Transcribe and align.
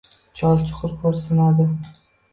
Chol 0.39 0.63
chuqur 0.71 0.89
xo’rsinadi 1.03 1.69